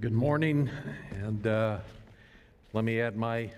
[0.00, 0.70] Good morning,
[1.12, 1.76] and uh,
[2.72, 3.50] let me add my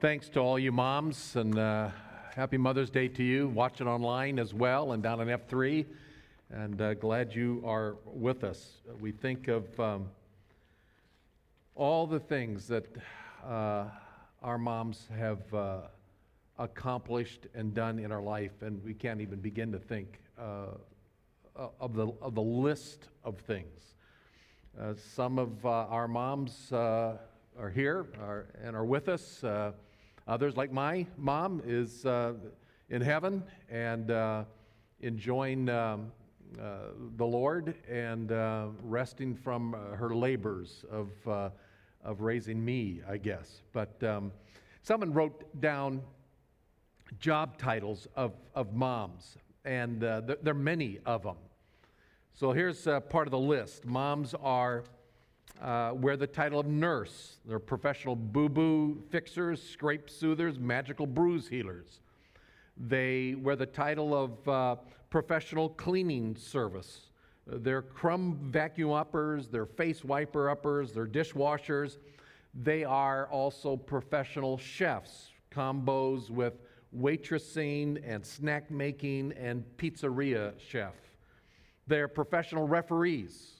[0.00, 1.88] thanks to all you moms, and uh,
[2.34, 5.86] happy Mother's Day to you, watching online as well, and down on F3.
[6.50, 8.72] And uh, glad you are with us.
[9.00, 10.10] We think of um,
[11.74, 12.94] all the things that
[13.42, 13.84] uh,
[14.42, 15.78] our moms have uh,
[16.58, 20.66] accomplished and done in our life, and we can't even begin to think uh,
[21.80, 23.95] of, the, of the list of things.
[24.78, 27.16] Uh, some of uh, our moms uh,
[27.58, 29.42] are here are, and are with us.
[29.42, 29.72] Uh,
[30.28, 32.34] others, like my mom, is uh,
[32.90, 34.44] in heaven and uh,
[35.00, 36.12] enjoying um,
[37.16, 38.30] the Lord and
[38.82, 41.08] resting from her labors of,
[42.04, 43.62] of raising me, I guess.
[43.72, 44.30] But um,
[44.82, 46.02] someone wrote down
[47.18, 51.36] job titles of, of moms, and there, there are many of them.
[52.38, 53.86] So here's uh, part of the list.
[53.86, 54.84] Moms are
[55.62, 57.36] uh, wear the title of nurse.
[57.46, 62.00] They're professional boo boo fixers, scrape soothers, magical bruise healers.
[62.76, 64.76] They wear the title of uh,
[65.08, 67.08] professional cleaning service.
[67.46, 71.96] They're crumb vacuum uppers, they're face wiper uppers, they're dishwashers.
[72.52, 76.60] They are also professional chefs, combos with
[76.94, 80.92] waitressing and snack making and pizzeria chef.
[81.86, 83.52] They're professional referees.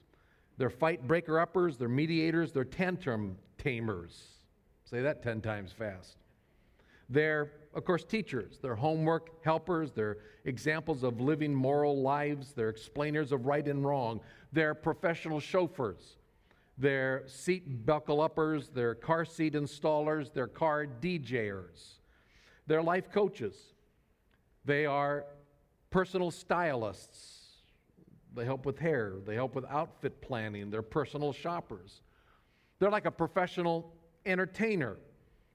[0.58, 4.22] They're fight breaker uppers, they're mediators, they're tantrum tamers.
[4.84, 6.16] Say that 10 times fast.
[7.08, 8.58] They're, of course, teachers.
[8.60, 9.92] They're homework helpers.
[9.92, 12.52] They're examples of living moral lives.
[12.52, 14.20] They're explainers of right and wrong.
[14.52, 16.16] They're professional chauffeurs.
[16.78, 18.68] They're seat buckle uppers.
[18.68, 20.32] They're car seat installers.
[20.32, 21.98] They're car DJers.
[22.66, 23.56] They're life coaches.
[24.64, 25.26] They are
[25.90, 27.35] personal stylists.
[28.36, 32.02] They help with hair, they help with outfit planning, they're personal shoppers.
[32.78, 33.94] They're like a professional
[34.26, 34.98] entertainer.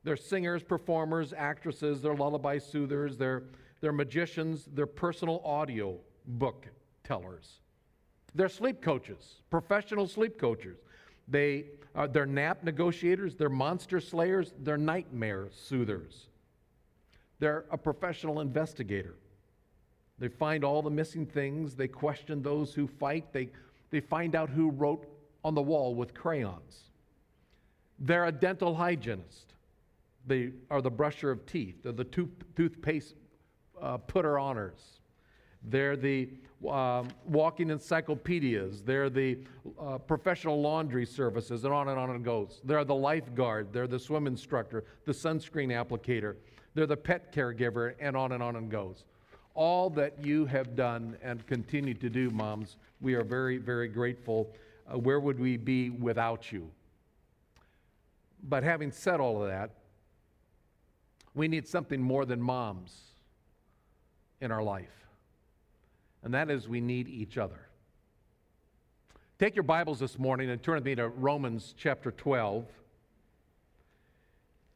[0.04, 3.44] They're singers, performers, actresses, they're lullaby soothers, they're,
[3.82, 6.66] they're magicians, they're personal audio book
[7.04, 7.60] tellers.
[8.34, 10.80] They're sleep coaches, professional sleep coaches.
[11.28, 16.30] They are, they're nap negotiators, they're monster slayers, they're nightmare soothers.
[17.38, 19.16] They're a professional investigator.
[20.22, 21.74] They find all the missing things.
[21.74, 23.34] They question those who fight.
[23.34, 23.50] They,
[23.90, 25.08] they find out who wrote
[25.44, 26.92] on the wall with crayons.
[27.98, 29.56] They're a dental hygienist.
[30.28, 31.82] They are the brusher of teeth.
[31.82, 33.16] They're the tooth, toothpaste
[33.82, 35.00] uh, putter honors.
[35.64, 36.30] They're the
[36.70, 38.84] uh, walking encyclopedias.
[38.84, 39.40] They're the
[39.80, 42.62] uh, professional laundry services, and on and on it goes.
[42.64, 43.74] They're the lifeguard.
[43.74, 46.36] They're the swim instructor, the sunscreen applicator.
[46.76, 49.06] They're the pet caregiver, and on and on it goes
[49.54, 52.78] all that you have done and continue to do, moms.
[53.02, 54.54] We are very, very grateful.
[54.92, 56.70] Uh, where would we be without you?
[58.44, 59.72] But having said all of that,
[61.34, 62.98] we need something more than moms
[64.42, 65.08] in our life,
[66.24, 67.68] and that is we need each other.
[69.38, 72.66] Take your Bibles this morning and turn with me to Romans chapter 12.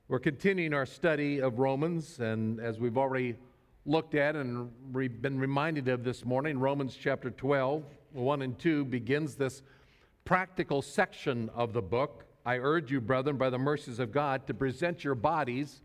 [0.07, 3.35] We're continuing our study of Romans, and as we've already
[3.85, 8.85] looked at and re- been reminded of this morning, Romans chapter 12, 1 and 2,
[8.85, 9.61] begins this
[10.23, 12.25] practical section of the book.
[12.45, 15.81] I urge you, brethren, by the mercies of God, to present your bodies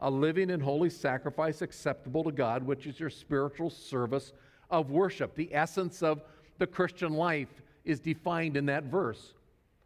[0.00, 4.32] a living and holy sacrifice acceptable to God, which is your spiritual service
[4.70, 5.34] of worship.
[5.34, 6.22] The essence of
[6.58, 9.34] the Christian life is defined in that verse.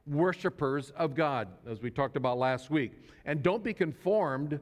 [0.07, 2.93] Worshippers of God, as we talked about last week.
[3.25, 4.61] And don't be conformed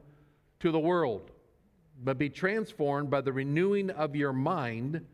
[0.61, 1.29] to the world
[2.01, 5.05] but be transformed by the renewing of your mind,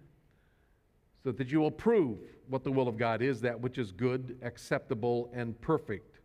[1.23, 4.37] so that you will prove what the will of God is, that which is good,
[4.41, 6.19] acceptable, and perfect.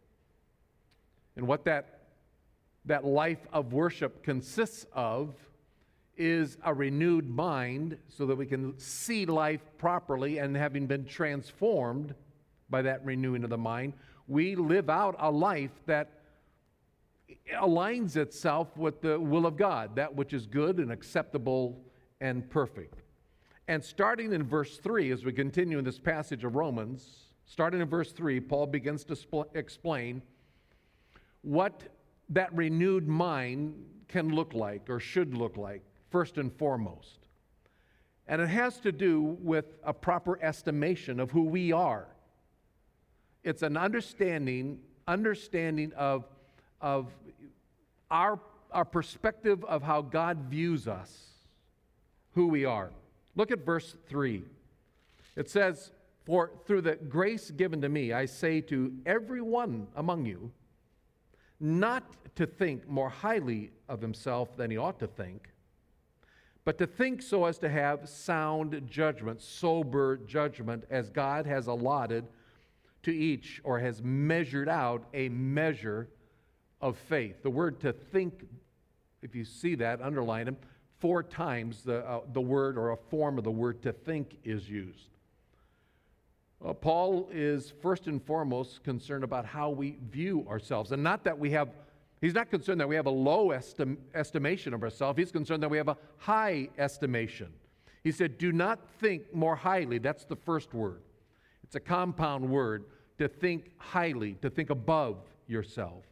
[1.37, 2.05] And what that,
[2.85, 5.35] that life of worship consists of
[6.17, 12.15] is a renewed mind so that we can see life properly and having been transformed
[12.71, 13.93] by that renewing of the mind,
[14.29, 16.24] we live out a life that
[17.53, 21.81] aligns itself with the will of God, that which is good and acceptable
[22.21, 23.03] and perfect.
[23.69, 27.89] And starting in verse 3, as we continue in this passage of Romans, starting in
[27.89, 30.23] verse 3, Paul begins to spl- explain
[31.43, 31.83] what
[32.31, 33.75] that renewed mind
[34.09, 37.29] can look like or should look like, first and foremost.
[38.27, 42.09] And it has to do with a proper estimation of who we are.
[43.43, 46.27] It's an understanding, understanding of
[46.85, 47.07] of
[48.11, 48.39] our,
[48.71, 51.31] our perspective of how God views us,
[52.35, 52.91] who we are.
[53.35, 54.43] Look at verse 3.
[55.35, 55.93] It says,
[56.27, 60.53] For through the grace given to me, I say to every one among you,
[61.59, 62.05] not
[62.37, 65.49] to think more highly of himself than he ought to think,
[66.67, 72.27] but to think so as to have sound judgment, sober judgment, as God has allotted
[73.05, 76.09] to each or has measured out a measure
[76.85, 77.43] of faith.
[77.43, 78.47] The word to think,
[79.23, 80.59] if you see that, underline them,
[81.01, 84.69] four times the, uh, the word or a form of the word to think is
[84.69, 85.09] used.
[86.63, 91.37] Uh, Paul is first and foremost concerned about how we view ourselves, and not that
[91.37, 91.71] we have
[92.21, 95.19] He's not concerned that we have a low estim- estimation of ourselves.
[95.19, 97.53] He's concerned that we have a high estimation.
[98.03, 99.99] He said, Do not think more highly.
[99.99, 101.03] That's the first word.
[101.65, 102.85] It's a compound word
[103.19, 106.05] to think highly, to think above yourself.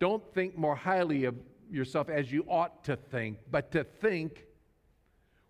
[0.00, 1.34] Don't think more highly of
[1.70, 4.46] yourself as you ought to think, but to think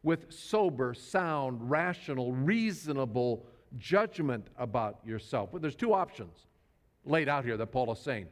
[0.02, 3.44] with sober, sound, rational, reasonable
[3.76, 5.50] judgment about yourself.
[5.52, 6.46] But there's two options
[7.04, 8.26] laid out here that Paul is saying.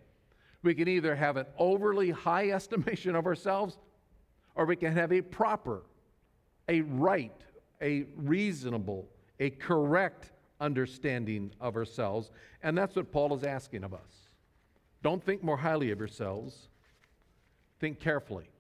[0.63, 3.79] We can either have an overly high estimation of ourselves,
[4.55, 5.83] or we can have a proper,
[6.69, 7.41] a right,
[7.83, 9.07] a reasonable,
[9.39, 12.31] a correct understanding of ourselves.
[12.63, 14.26] And that's what Paul is asking of us.
[15.07, 16.67] Don't think more highly of yourselves,
[17.79, 18.51] think carefully.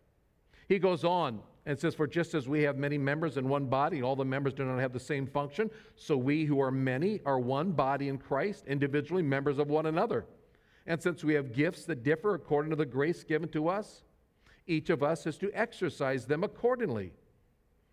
[0.69, 4.00] He goes on and says, For just as we have many members in one body,
[4.00, 7.40] all the members do not have the same function, so we who are many are
[7.40, 10.25] one body in Christ, individually members of one another.
[10.87, 14.04] And since we have gifts that differ according to the grace given to us,
[14.69, 17.10] each of us is to exercise them accordingly.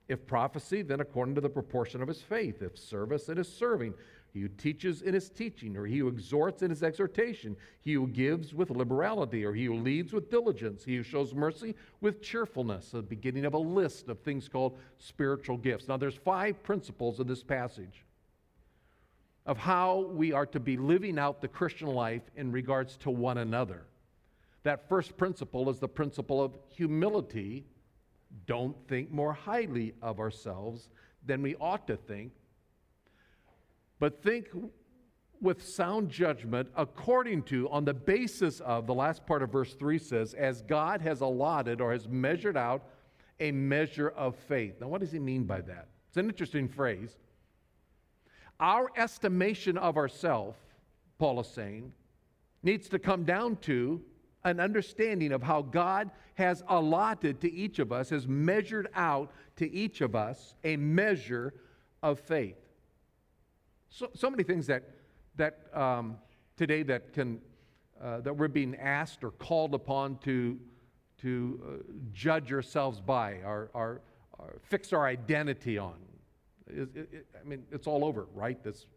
[0.08, 2.62] If prophecy, then according to the proportion of his faith.
[2.62, 3.96] If service, it is serving.
[4.34, 7.56] He who teaches in his teaching, or he who exhorts in his exhortation.
[7.82, 10.84] He who gives with liberality, or he who leads with diligence.
[10.84, 12.90] He who shows mercy with cheerfulness.
[12.90, 15.88] The beginning of a list of things called spiritual gifts.
[15.88, 18.06] Now, there's five principles in this passage
[19.46, 23.38] of how we are to be living out the Christian life in regards to one
[23.38, 23.86] another.
[24.64, 27.66] That first principle is the principle of humility.
[28.48, 30.90] Don't think more highly of ourselves
[31.26, 32.32] than we ought to think,
[34.00, 34.48] but think
[35.42, 39.98] with sound judgment according to, on the basis of, the last part of verse 3
[39.98, 42.84] says, as God has allotted or has measured out
[43.40, 44.76] a measure of faith.
[44.80, 45.88] Now, what does he mean by that?
[46.08, 47.18] It's an interesting phrase.
[48.60, 50.58] Our estimation of ourselves,
[51.20, 51.92] Paul is saying,
[52.62, 54.02] needs to come down to
[54.46, 59.70] an understanding of how God has allotted to each of us, has measured out to
[59.72, 61.54] each of us a measure
[62.02, 62.63] of faith.
[63.96, 64.90] So, so many things that,
[65.36, 66.18] that um,
[66.58, 67.40] today that can
[68.04, 70.60] uh, that we're being asked or called upon to,
[71.22, 74.02] to uh, judge ourselves by, or, or,
[74.40, 75.94] or fix our identity on.
[76.68, 78.62] It, it, I mean, it's all over, right?
[78.64, 78.88] This,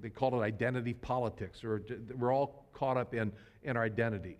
[0.00, 1.82] they call it identity politics, or
[2.16, 3.32] we're all caught up in,
[3.64, 4.36] in our identity.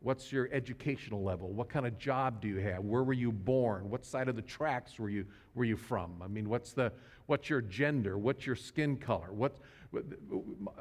[0.00, 1.48] What's your educational level?
[1.52, 2.84] What kind of job do you have?
[2.84, 3.90] Where were you born?
[3.90, 6.22] What side of the tracks were you, were you from?
[6.22, 6.92] I mean, what's, the,
[7.26, 8.18] what's your gender?
[8.18, 9.32] What's your skin color?
[9.32, 9.56] What,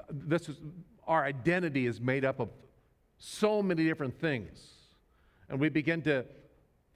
[0.09, 0.57] this is,
[1.07, 2.49] our identity is made up of
[3.17, 4.73] so many different things.
[5.49, 6.25] And we begin to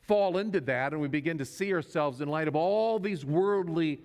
[0.02, 4.02] fall into that and we begin to see ourselves in light of all these worldly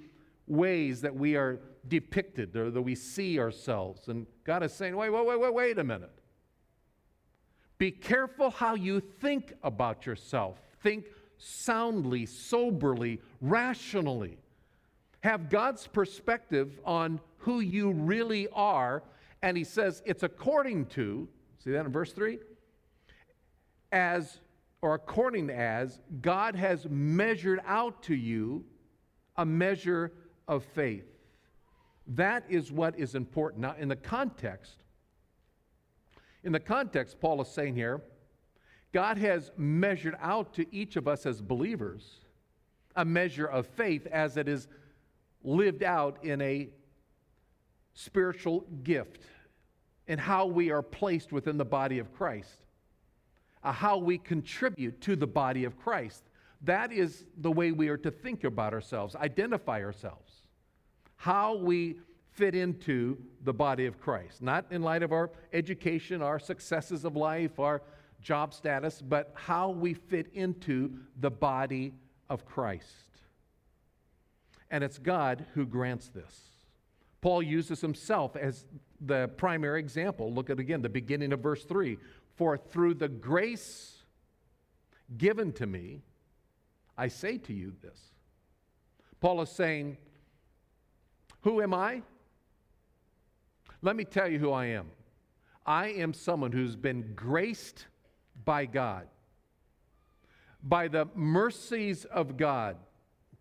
[0.46, 4.08] ways that we are depicted or that we see ourselves.
[4.08, 6.12] And God is saying, wait, wait, wait, wait, wait a minute.
[7.78, 10.58] Be careful how you think about yourself.
[10.82, 11.06] Think
[11.38, 14.38] soundly, soberly, rationally.
[15.22, 19.02] Have God's perspective on who you really are.
[19.42, 21.28] And he says it's according to,
[21.62, 22.38] see that in verse 3?
[23.92, 24.40] As
[24.84, 28.66] or according as God has measured out to you
[29.38, 30.12] a measure
[30.46, 31.06] of faith.
[32.06, 33.62] That is what is important.
[33.62, 34.83] Now, in the context,
[36.44, 38.02] in the context, Paul is saying here,
[38.92, 42.20] God has measured out to each of us as believers
[42.96, 44.68] a measure of faith as it is
[45.42, 46.68] lived out in a
[47.94, 49.22] spiritual gift
[50.06, 52.64] and how we are placed within the body of Christ
[53.72, 56.24] how we contribute to the body of Christ.
[56.62, 60.42] That is the way we are to think about ourselves, identify ourselves,
[61.16, 61.96] how we
[62.34, 64.42] fit into the body of Christ.
[64.42, 67.82] Not in light of our education, our successes of life, our
[68.20, 71.94] job status, but how we fit into the body
[72.28, 72.86] of Christ.
[74.70, 76.40] And it's God who grants this.
[77.20, 78.64] Paul uses himself as
[79.00, 80.32] the primary example.
[80.32, 81.98] Look at again the beginning of verse 3
[82.36, 84.02] for through the grace
[85.16, 86.02] given to me,
[86.96, 87.98] I say to you this.
[89.20, 89.96] Paul is saying,
[91.42, 92.02] Who am I?
[93.84, 94.86] Let me tell you who I am.
[95.66, 97.84] I am someone who's been graced
[98.46, 99.06] by God,
[100.62, 102.76] by the mercies of God,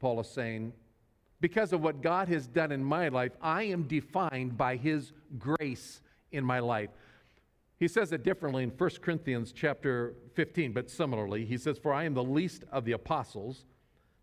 [0.02, 0.74] Paul is saying.
[1.40, 6.02] Because of what God has done in my life, I am defined by his grace
[6.34, 6.90] in my life.
[7.80, 12.04] He says it differently in 1 Corinthians chapter 15, but similarly, he says, For I
[12.04, 13.64] am the least of the apostles,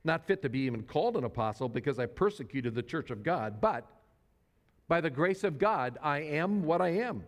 [0.05, 3.59] not fit to be even called an apostle because I persecuted the church of God,
[3.63, 3.87] but
[4.91, 7.23] by the grace of God, I am what I am.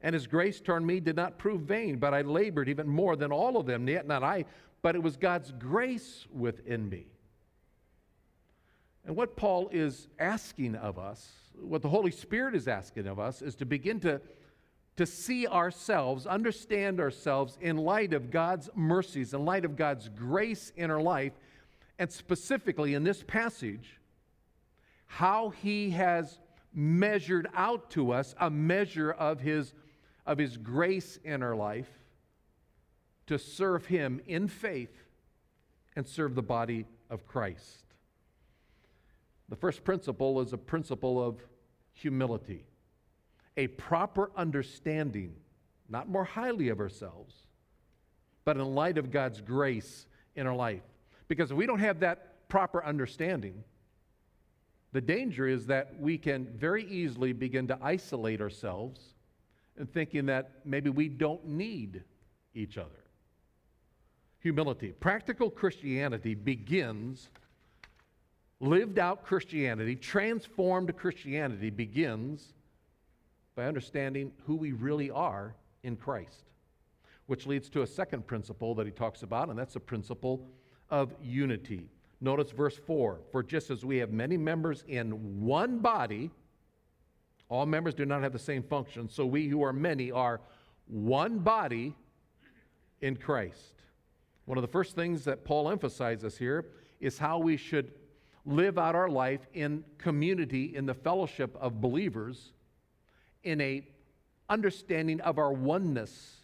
[0.00, 3.30] And his grace toward me did not prove vain, but I labored even more than
[3.30, 4.46] all of them, yet not I,
[4.80, 7.04] but it was God's grace within me.
[9.04, 13.42] And what Paul is asking of us, what the Holy Spirit is asking of us,
[13.42, 14.18] is to begin to,
[14.96, 20.72] to see ourselves, understand ourselves in light of God's mercies, in light of God's grace
[20.76, 21.34] in our life,
[21.98, 24.00] and specifically in this passage,
[25.04, 26.39] how he has
[26.72, 29.74] measured out to us a measure of his
[30.26, 31.90] of His grace in our life
[33.26, 34.96] to serve Him in faith
[35.96, 37.84] and serve the body of Christ.
[39.48, 41.40] The first principle is a principle of
[41.92, 42.64] humility,
[43.56, 45.34] a proper understanding,
[45.88, 47.34] not more highly of ourselves,
[48.44, 50.82] but in light of God's grace in our life.
[51.26, 53.64] Because if we don't have that proper understanding,
[54.92, 59.14] the danger is that we can very easily begin to isolate ourselves
[59.76, 62.02] and thinking that maybe we don't need
[62.54, 63.04] each other.
[64.40, 64.92] Humility.
[64.92, 67.28] Practical Christianity begins,
[68.58, 72.54] lived out Christianity, transformed Christianity begins
[73.54, 76.44] by understanding who we really are in Christ,
[77.26, 80.48] which leads to a second principle that he talks about, and that's the principle
[80.88, 81.88] of unity.
[82.20, 86.30] Notice verse 4 For just as we have many members in one body,
[87.48, 90.40] all members do not have the same function, so we who are many are
[90.86, 91.94] one body
[93.00, 93.82] in Christ.
[94.44, 96.66] One of the first things that Paul emphasizes here
[97.00, 97.92] is how we should
[98.44, 102.52] live out our life in community, in the fellowship of believers,
[103.44, 103.86] in a
[104.48, 106.36] understanding of our oneness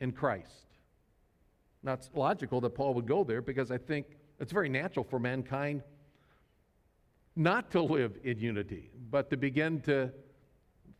[0.00, 0.66] in Christ.
[1.82, 4.06] Now, it's logical that Paul would go there because I think
[4.40, 5.82] it's very natural for mankind
[7.36, 10.10] not to live in unity, but to begin to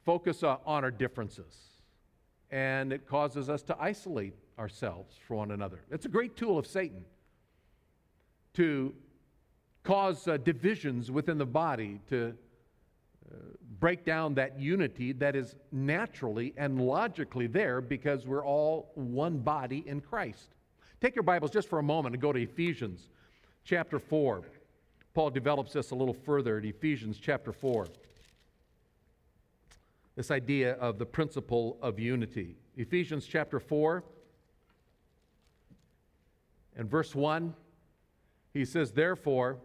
[0.04, 1.54] focus on our differences.
[2.50, 5.80] And it causes us to isolate ourselves from one another.
[5.90, 7.04] It's a great tool of Satan
[8.54, 8.94] to
[9.82, 12.34] cause uh, divisions within the body, to
[13.30, 13.36] uh,
[13.80, 19.84] break down that unity that is naturally and logically there because we're all one body
[19.86, 20.54] in Christ.
[21.00, 23.08] Take your Bibles just for a moment and go to Ephesians
[23.66, 24.42] chapter 4.
[25.12, 27.86] Paul develops this a little further in Ephesians chapter 4
[30.14, 32.56] this idea of the principle of unity.
[32.78, 34.02] Ephesians chapter 4
[36.74, 37.52] and verse 1,
[38.54, 39.58] he says, Therefore,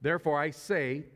[0.00, 1.06] therefore I say,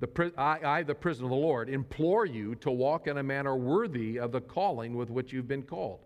[0.00, 3.54] the, I, I, the prisoner of the Lord, implore you to walk in a manner
[3.54, 6.00] worthy of the calling with which you've been called,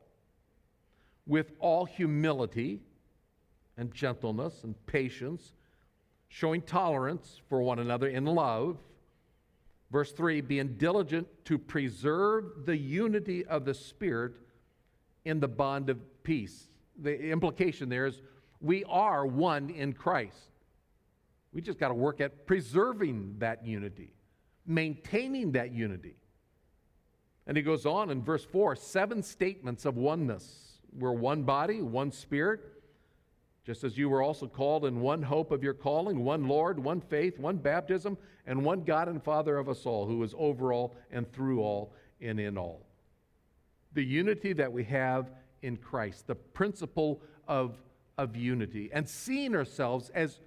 [1.26, 2.82] with all humility
[3.76, 5.52] and gentleness and patience,
[6.28, 8.78] showing tolerance for one another in love
[9.90, 14.34] Verse 3 being diligent to preserve the unity of the Spirit
[15.24, 16.68] in the bond of peace.
[17.02, 18.22] The implication there is
[18.60, 20.36] we are one in Christ.
[21.52, 24.12] We just got to work at preserving that unity,
[24.66, 26.14] maintaining that unity.
[27.46, 30.78] And he goes on in verse 4 seven statements of oneness.
[30.96, 32.60] We're one body, one spirit,
[33.64, 37.00] just as you were also called in one hope of your calling, one Lord, one
[37.00, 40.96] faith, one baptism, and one God and Father of us all, who is over all
[41.10, 42.86] and through all and in all.
[43.92, 45.30] The unity that we have
[45.62, 47.76] in Christ, the principle of,
[48.16, 50.40] of unity, and seeing ourselves as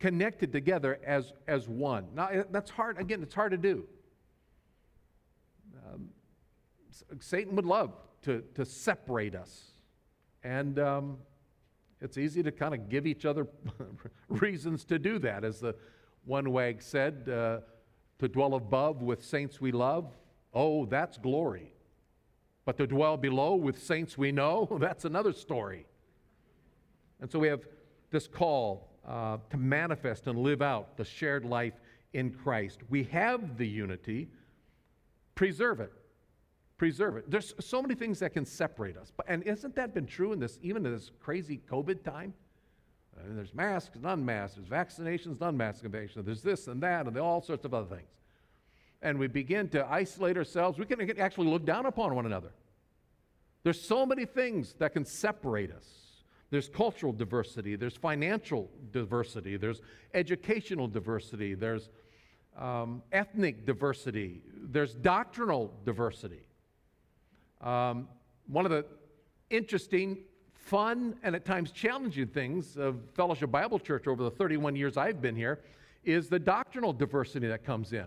[0.00, 2.06] connected together as, as one.
[2.14, 3.86] Now, eh, that's hard, again, it's hard to do.
[5.86, 6.08] Um,
[7.20, 9.72] Satan would love to, to separate us.
[10.42, 11.18] And um,
[12.00, 13.46] it's easy to kind of give each other
[14.28, 15.44] reasons to do that.
[15.44, 15.74] As the
[16.24, 17.58] one wag said, uh,
[18.18, 20.12] to dwell above with saints we love,
[20.54, 21.72] oh, that's glory.
[22.64, 25.86] But to dwell below with saints we know, that's another story.
[27.20, 27.62] And so we have
[28.10, 31.74] this call uh, to manifest and live out the shared life
[32.12, 32.80] in Christ.
[32.88, 34.28] We have the unity,
[35.34, 35.92] preserve it
[36.78, 37.30] preserve it.
[37.30, 39.12] There's so many things that can separate us.
[39.26, 42.32] And hasn't that been true in this, even in this crazy COVID time?
[43.16, 47.42] Uh, there's masks and unmasks, there's vaccinations and unvaccinations, there's this and that, and all
[47.42, 48.08] sorts of other things.
[49.02, 52.50] and we begin to isolate ourselves, we can actually look down upon one another.
[53.62, 55.86] There's so many things that can separate us.
[56.50, 59.82] There's cultural diversity, there's financial diversity, there's
[60.14, 61.90] educational diversity, there's
[62.56, 66.47] um, ethnic diversity, there's doctrinal diversity.
[67.60, 68.08] Um,
[68.46, 68.84] one of the
[69.50, 70.18] interesting,
[70.54, 75.20] fun, and at times challenging things of Fellowship Bible Church over the 31 years I've
[75.20, 75.60] been here
[76.04, 78.06] is the doctrinal diversity that comes in.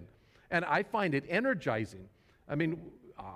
[0.50, 2.08] And I find it energizing.
[2.50, 2.82] I mean,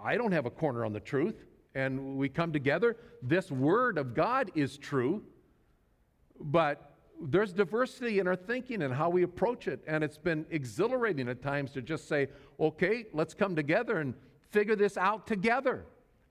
[0.04, 1.46] I don't have a corner on the truth,
[1.76, 2.98] and we come together.
[3.22, 5.24] This Word of God is true,
[6.40, 6.92] but
[7.22, 9.82] there's diversity in our thinking and how we approach it.
[9.88, 12.28] And it's been exhilarating at times to just say,
[12.60, 14.14] okay, let's come together and
[14.52, 15.86] figure this out together.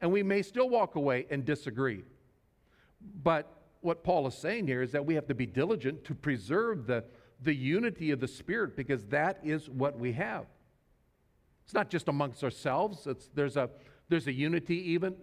[0.05, 2.03] And we may still walk away and disagree.
[3.23, 6.87] But what Paul is saying here is that we have to be diligent to preserve
[6.87, 7.05] the,
[7.41, 10.45] the unity of the Spirit because that is what we have.
[11.65, 13.71] It's not just amongst ourselves, it's, there's, a,
[14.11, 15.15] there's a unity even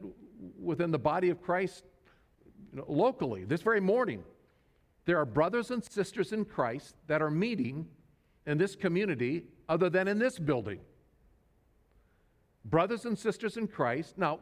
[0.60, 1.84] within the body of Christ
[2.72, 3.44] you know, locally.
[3.44, 4.24] This very morning,
[5.06, 7.86] there are brothers and sisters in Christ that are meeting
[8.48, 10.80] in this community other than in this building.
[12.66, 14.18] Brothers and sisters in Christ.
[14.18, 14.40] Now,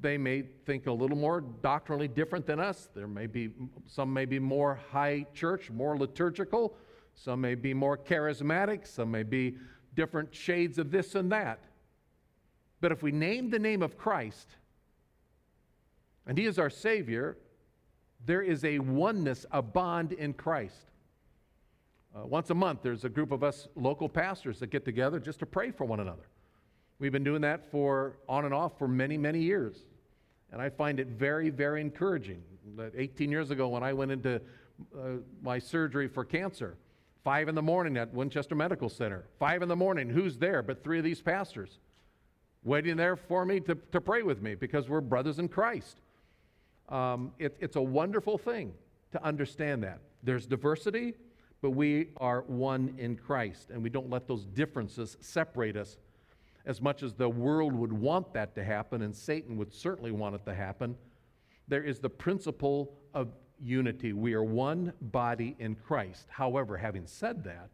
[0.00, 2.88] they may think a little more doctrinally different than us.
[2.94, 3.50] There may be
[3.86, 6.76] some may be more high church, more liturgical,
[7.14, 9.56] some may be more charismatic, some may be
[9.94, 11.60] different shades of this and that.
[12.80, 14.48] But if we name the name of Christ,
[16.26, 17.38] and He is our Savior,
[18.24, 20.90] there is a oneness, a bond in Christ.
[22.14, 25.38] Uh, once a month, there's a group of us local pastors that get together just
[25.38, 26.28] to pray for one another.
[27.02, 29.74] We've been doing that for on and off for many, many years.
[30.52, 32.40] And I find it very, very encouraging.
[32.76, 34.40] That 18 years ago, when I went into
[34.96, 36.76] uh, my surgery for cancer,
[37.24, 40.84] five in the morning at Winchester Medical Center, five in the morning, who's there but
[40.84, 41.80] three of these pastors
[42.62, 45.98] waiting there for me to, to pray with me because we're brothers in Christ.
[46.88, 48.74] Um, it, it's a wonderful thing
[49.10, 49.98] to understand that.
[50.22, 51.14] There's diversity,
[51.62, 55.96] but we are one in Christ, and we don't let those differences separate us
[56.66, 60.34] as much as the world would want that to happen, and Satan would certainly want
[60.34, 60.96] it to happen.
[61.68, 63.28] There is the principle of
[63.60, 64.12] unity.
[64.12, 66.26] We are one body in Christ.
[66.30, 67.70] However, having said that,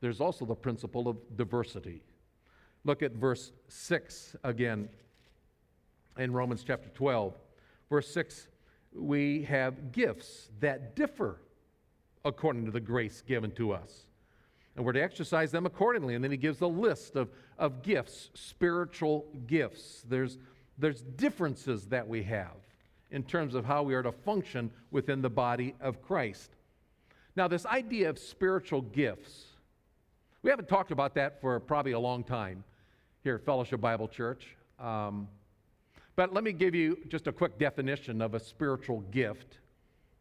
[0.00, 2.02] there's also the principle of diversity.
[2.84, 4.88] Look at verse 6 again
[6.18, 7.34] in Romans chapter 12.
[7.88, 8.48] Verse 6
[8.94, 11.40] we have gifts that differ
[12.24, 14.06] according to the grace given to us.
[14.76, 16.14] And we're to exercise them accordingly.
[16.14, 20.04] And then he gives a list of, of gifts, spiritual gifts.
[20.08, 20.38] There's,
[20.78, 22.56] there's differences that we have
[23.10, 26.50] in terms of how we are to function within the body of Christ.
[27.36, 29.44] Now, this idea of spiritual gifts,
[30.42, 32.64] we haven't talked about that for probably a long time
[33.22, 34.56] here at Fellowship Bible Church.
[34.78, 35.28] Um,
[36.16, 39.58] but let me give you just a quick definition of a spiritual gift.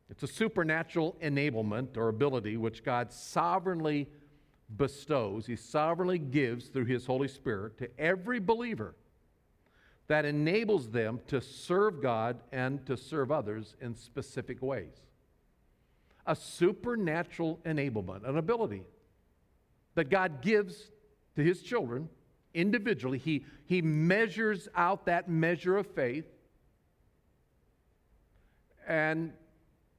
[0.09, 4.07] It's a supernatural enablement or ability which God sovereignly
[4.77, 8.95] bestows, He sovereignly gives through His Holy Spirit to every believer
[10.07, 15.01] that enables them to serve God and to serve others in specific ways.
[16.25, 18.83] A supernatural enablement, an ability
[19.95, 20.91] that God gives
[21.35, 22.09] to His children
[22.53, 23.17] individually.
[23.17, 26.25] He, he measures out that measure of faith,
[28.87, 29.33] and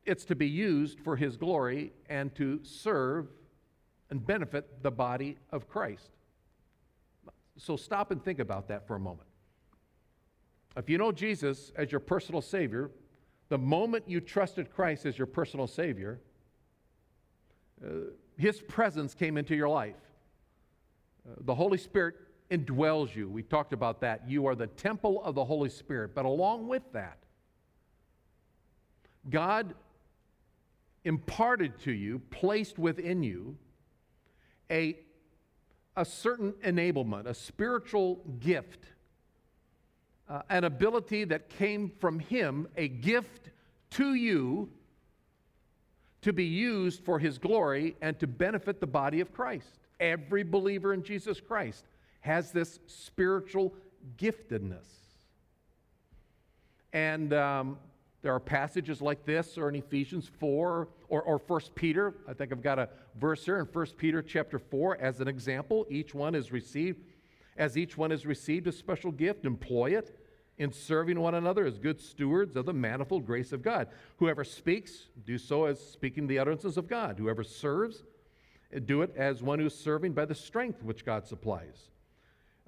[0.04, 3.28] it's to be used for His glory and to serve
[4.14, 6.12] and benefit the body of Christ.
[7.58, 9.26] So stop and think about that for a moment.
[10.76, 12.92] If you know Jesus as your personal Savior,
[13.48, 16.20] the moment you trusted Christ as your personal Savior,
[17.84, 17.88] uh,
[18.36, 19.96] His presence came into your life.
[21.28, 22.14] Uh, the Holy Spirit
[22.52, 23.28] indwells you.
[23.28, 24.28] We talked about that.
[24.28, 26.14] You are the temple of the Holy Spirit.
[26.14, 27.18] But along with that,
[29.28, 29.74] God
[31.04, 33.56] imparted to you, placed within you,
[34.70, 34.96] a,
[35.96, 38.86] a certain enablement, a spiritual gift,
[40.28, 43.50] uh, an ability that came from Him, a gift
[43.90, 44.70] to you
[46.22, 49.78] to be used for His glory and to benefit the body of Christ.
[50.00, 51.84] Every believer in Jesus Christ
[52.20, 53.74] has this spiritual
[54.16, 54.86] giftedness.
[56.94, 57.78] And um,
[58.22, 62.14] there are passages like this, or in Ephesians 4, or, or 1 Peter.
[62.26, 65.86] I think I've got a verse here in 1 Peter chapter 4 as an example.
[65.88, 67.02] Each one is received,
[67.56, 70.18] as each one has received a special gift, employ it
[70.58, 73.88] in serving one another as good stewards of the manifold grace of God.
[74.18, 77.18] Whoever speaks, do so as speaking the utterances of God.
[77.18, 78.04] Whoever serves,
[78.84, 81.90] do it as one who's serving by the strength which God supplies,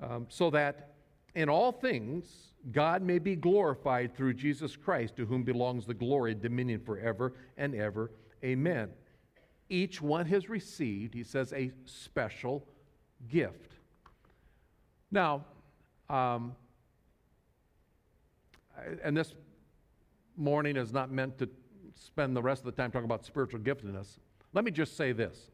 [0.01, 0.95] um, so that
[1.35, 6.33] in all things God may be glorified through Jesus Christ, to whom belongs the glory,
[6.33, 8.11] and dominion forever and ever.
[8.45, 8.91] Amen.
[9.69, 12.67] Each one has received, he says, a special
[13.29, 13.73] gift.
[15.11, 15.45] Now,
[16.09, 16.55] um,
[19.03, 19.35] and this
[20.37, 21.49] morning is not meant to
[21.95, 24.19] spend the rest of the time talking about spiritual giftedness.
[24.53, 25.51] Let me just say this.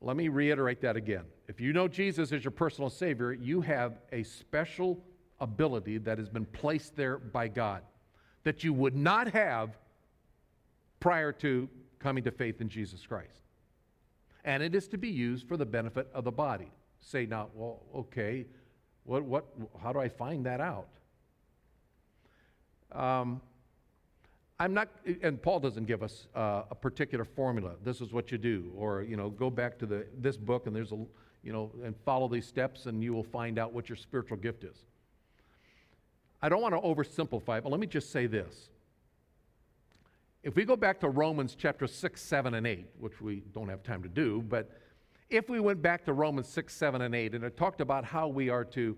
[0.00, 1.24] Let me reiterate that again.
[1.48, 5.02] If you know Jesus as your personal Savior, you have a special
[5.40, 7.82] ability that has been placed there by God
[8.44, 9.76] that you would not have
[11.00, 11.68] prior to
[12.04, 13.40] coming to faith in Jesus Christ.
[14.44, 16.70] And it is to be used for the benefit of the body.
[17.00, 18.44] Say now, well, okay,
[19.04, 19.46] what, what,
[19.82, 20.88] how do I find that out?
[22.92, 23.40] Um,
[24.60, 24.88] I'm not,
[25.22, 27.72] and Paul doesn't give us uh, a particular formula.
[27.82, 30.76] This is what you do, or you know, go back to the this book and
[30.76, 30.98] there's a,
[31.42, 34.62] you know, and follow these steps, and you will find out what your spiritual gift
[34.62, 34.76] is.
[36.42, 38.68] I don't want to oversimplify but let me just say this.
[40.44, 43.82] If we go back to Romans chapter 6, 7, and 8, which we don't have
[43.82, 44.70] time to do, but
[45.30, 48.28] if we went back to Romans 6, 7, and 8, and it talked about how
[48.28, 48.94] we are to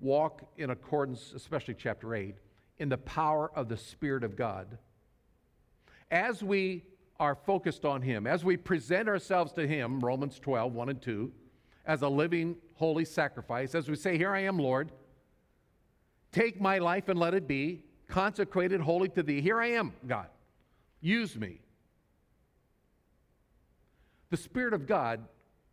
[0.00, 2.36] walk in accordance, especially chapter 8,
[2.78, 4.78] in the power of the Spirit of God,
[6.10, 6.82] as we
[7.20, 11.30] are focused on Him, as we present ourselves to Him, Romans 12, 1 and 2,
[11.84, 14.90] as a living, holy sacrifice, as we say, Here I am, Lord,
[16.32, 19.42] take my life and let it be consecrated holy to Thee.
[19.42, 20.28] Here I am, God.
[21.00, 21.60] Use me.
[24.30, 25.24] The Spirit of God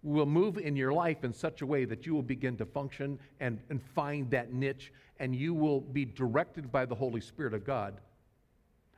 [0.03, 3.17] will move in your life in such a way that you will begin to function
[3.39, 7.63] and, and find that niche, and you will be directed by the Holy Spirit of
[7.63, 8.01] God.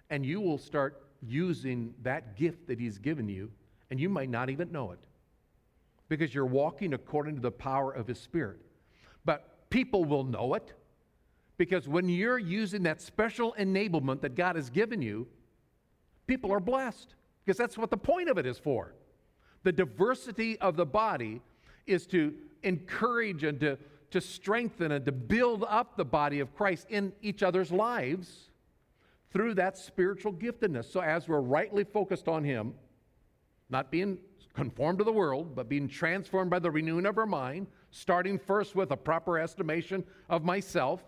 [0.10, 3.52] And you will start using that gift that He's given you,
[3.92, 5.00] and you might not even know it
[6.10, 8.60] because you're walking according to the power of His Spirit.
[9.24, 10.74] But people will know it
[11.58, 15.28] because when you're using that special enablement that God has given you,
[16.28, 18.94] people are blessed because that's what the point of it is for.
[19.64, 21.42] The diversity of the body
[21.86, 22.34] is to
[22.64, 23.78] encourage and to,
[24.12, 28.50] to strengthen and to build up the body of Christ in each other's lives
[29.32, 30.86] through that spiritual giftedness.
[30.86, 32.74] So, as we're rightly focused on Him,
[33.70, 34.18] not being
[34.54, 38.76] conformed to the world, but being transformed by the renewing of our mind, starting first
[38.76, 41.04] with a proper estimation of myself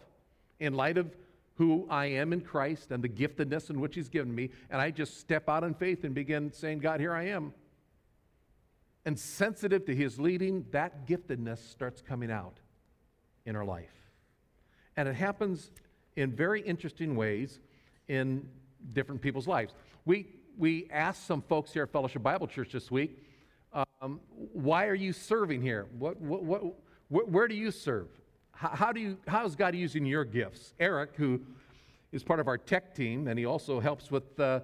[0.59, 1.15] in light of
[1.57, 4.91] who I am in Christ and the giftedness in which He's given me, and I
[4.91, 7.53] just step out in faith and begin saying, God, here I am.
[9.05, 12.59] And sensitive to His leading, that giftedness starts coming out
[13.45, 13.93] in our life.
[14.95, 15.71] And it happens
[16.15, 17.59] in very interesting ways
[18.07, 18.47] in
[18.93, 19.73] different people's lives.
[20.05, 23.23] We, we asked some folks here at Fellowship Bible Church this week,
[24.01, 24.19] um,
[24.53, 25.87] why are you serving here?
[25.97, 26.43] What, what,
[27.09, 28.07] what, where do you serve?
[28.59, 30.73] How, do you, how is God using your gifts?
[30.79, 31.39] Eric, who
[32.11, 34.61] is part of our tech team, and he also helps with, uh,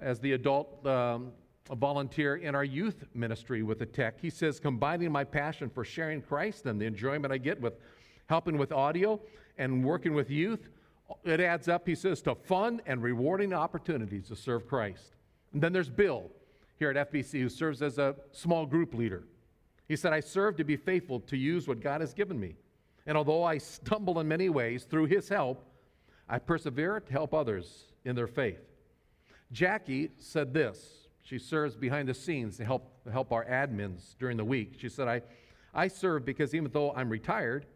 [0.00, 1.30] as the adult um,
[1.70, 6.20] volunteer in our youth ministry with the tech, he says, combining my passion for sharing
[6.20, 7.74] Christ and the enjoyment I get with
[8.26, 9.20] helping with audio
[9.56, 10.68] and working with youth,
[11.22, 15.14] it adds up, he says, to fun and rewarding opportunities to serve Christ.
[15.52, 16.28] And then there's Bill
[16.80, 19.22] here at FBC who serves as a small group leader.
[19.86, 22.56] He said, I serve to be faithful to use what God has given me.
[23.08, 25.64] And although I stumble in many ways, through his help,
[26.28, 28.60] I persevere to help others in their faith.
[29.50, 31.08] Jackie said this.
[31.22, 34.76] She serves behind the scenes to help, help our admins during the week.
[34.78, 35.22] She said, I,
[35.74, 37.66] I serve because even though I'm retired,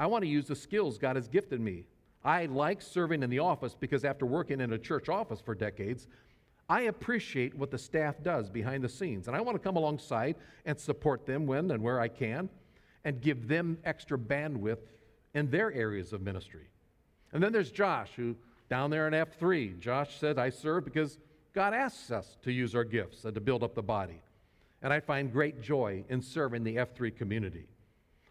[0.00, 1.84] I want to use the skills God has gifted me
[2.24, 6.06] I like serving in the office because after working in a church office for decades,
[6.68, 9.26] I appreciate what the staff does behind the scenes.
[9.26, 12.48] And I want to come alongside and support them when and where I can
[13.04, 14.78] and give them extra bandwidth
[15.34, 16.68] in their areas of ministry.
[17.32, 18.36] And then there's Josh, who
[18.68, 21.18] down there in F3, Josh said, I serve because
[21.52, 24.20] God asks us to use our gifts and to build up the body.
[24.82, 27.66] And I find great joy in serving the F3 community.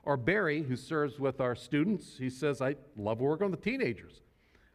[0.03, 4.21] Or Barry, who serves with our students, he says, I love working with the teenagers.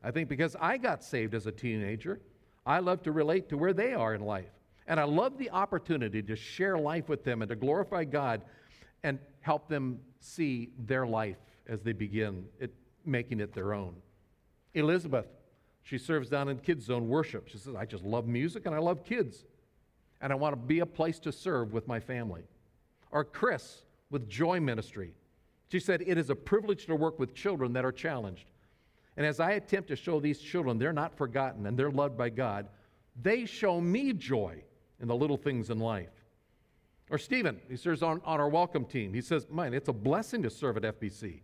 [0.03, 2.21] I think because I got saved as a teenager,
[2.67, 4.53] I love to relate to where they are in life.
[4.87, 8.43] And I love the opportunity to share life with them and to glorify God
[9.05, 11.37] and help them see their life
[11.69, 13.95] as they begin it, making it their own.
[14.73, 15.27] Elizabeth,
[15.83, 17.47] she serves down in Kids Zone Worship.
[17.47, 19.45] She says, I just love music and I love kids.
[20.21, 22.43] And I want to be a place to serve with my family.
[23.13, 25.13] Or Chris, with Joy Ministry.
[25.71, 28.47] She said, It is a privilege to work with children that are challenged.
[29.17, 32.31] And as I attempt to show these children they're not forgotten and they're loved by
[32.31, 32.69] God,
[33.21, 34.63] they show me joy
[35.01, 36.24] in the little things in life.
[37.11, 39.13] Or Stephen, he serves on, on our welcome team.
[39.13, 41.41] He says, Man, it's a blessing to serve at FBC.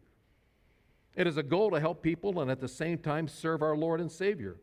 [1.16, 4.00] It is a goal to help people and at the same time serve our Lord
[4.00, 4.56] and Savior.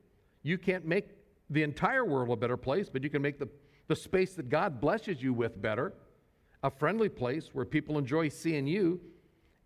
[0.44, 1.10] You can't make
[1.50, 3.50] the entire world a better place, but you can make the,
[3.88, 5.94] the space that God blesses you with better,
[6.64, 9.00] a friendly place where people enjoy seeing you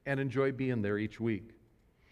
[0.05, 1.51] and enjoy being there each week.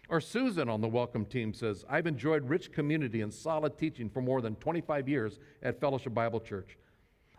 [0.08, 4.20] Or Susan on the welcome team says, I've enjoyed rich community and solid teaching for
[4.20, 6.76] more than 25 years at Fellowship Bible Church.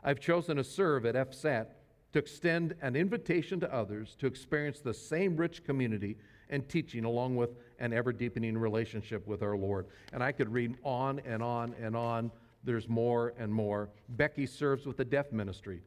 [0.03, 1.67] I've chosen to serve at FSAT
[2.13, 6.17] to extend an invitation to others to experience the same rich community
[6.49, 9.87] and teaching, along with an ever deepening relationship with our Lord.
[10.11, 12.31] And I could read on and on and on.
[12.63, 13.89] There's more and more.
[14.09, 15.81] Becky serves with the deaf ministry.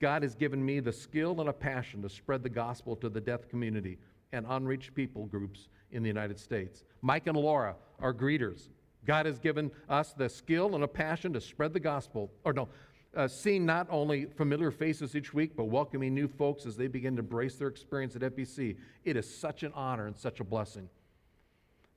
[0.00, 3.20] God has given me the skill and a passion to spread the gospel to the
[3.20, 3.98] deaf community
[4.32, 6.84] and unreached people groups in the United States.
[7.02, 8.68] Mike and Laura are greeters.
[9.06, 12.68] God has given us the skill and a passion to spread the gospel, or no,
[13.16, 17.16] uh, seeing not only familiar faces each week, but welcoming new folks as they begin
[17.16, 18.76] to embrace their experience at FBC.
[19.04, 20.88] It is such an honor and such a blessing.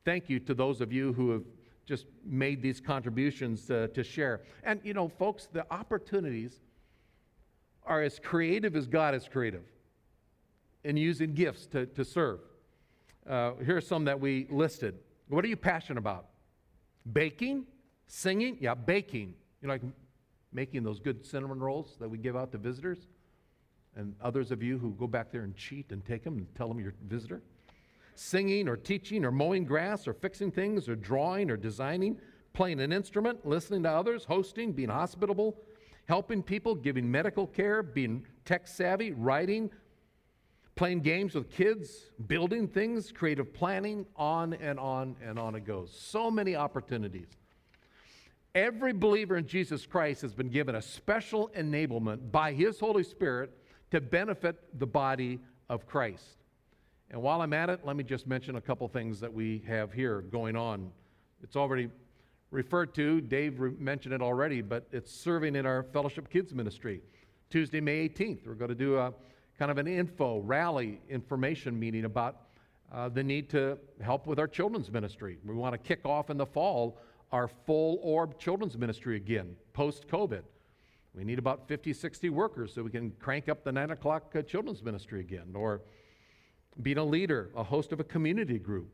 [0.06, 1.44] Thank you to those of you who have
[1.86, 4.42] just made these contributions uh, to share.
[4.64, 6.60] And, you know, folks, the opportunities
[7.86, 9.64] are as creative as God is creative
[10.84, 12.40] in using gifts to, to serve.
[13.28, 14.96] Uh, here are some that we listed.
[15.30, 16.28] What are you passionate about?
[17.12, 17.66] Baking?
[18.08, 18.58] Singing?
[18.60, 19.34] Yeah, baking.
[19.62, 19.82] You know, like
[20.58, 23.06] making those good cinnamon rolls that we give out to visitors,
[23.96, 26.68] and others of you who go back there and cheat and take them and tell
[26.68, 27.44] them you're a visitor.
[28.16, 32.18] Singing or teaching or mowing grass or fixing things or drawing or designing,
[32.54, 35.60] playing an instrument, listening to others, hosting, being hospitable,
[36.06, 39.70] helping people, giving medical care, being tech savvy, writing,
[40.74, 45.96] playing games with kids, building things, creative planning, on and on and on it goes.
[45.96, 47.28] So many opportunities.
[48.58, 53.52] Every believer in Jesus Christ has been given a special enablement by His Holy Spirit
[53.92, 55.40] to benefit the body
[55.70, 56.40] of Christ.
[57.12, 59.94] And while I'm at it, let me just mention a couple things that we have
[59.94, 60.90] here going on.
[61.44, 61.92] It's already
[62.50, 67.04] referred to, Dave mentioned it already, but it's serving in our Fellowship Kids Ministry.
[67.52, 69.14] Tuesday, May 18th, we're going to do a
[69.60, 72.48] kind of an info, rally information meeting about
[72.92, 75.38] uh, the need to help with our children's ministry.
[75.46, 76.98] We want to kick off in the fall
[77.32, 80.44] our full orb children's ministry again post COVID.
[81.14, 84.44] We need about 50, 60 workers so we can crank up the 9 o'clock uh,
[84.44, 85.82] children's ministry again, or
[86.82, 88.90] being a leader, a host of a community group.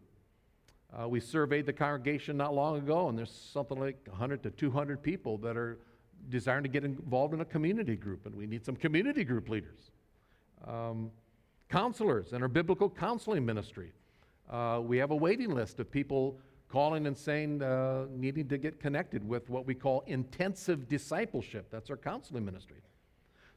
[0.98, 5.04] Uh, we surveyed the congregation not long ago, and there's something like 100 to 200
[5.04, 5.80] people that are
[6.30, 9.91] desiring to get involved in a community group, and we need some community group leaders.
[10.65, 11.12] Um,
[11.69, 13.91] counselors in our biblical counseling ministry.
[14.50, 16.39] Uh, we have a waiting list of people
[16.74, 21.68] calling and saying, uh, needing to get connected with what we call intensive discipleship.
[21.70, 22.82] That's our counseling ministry.